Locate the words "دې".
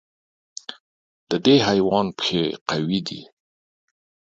1.45-1.55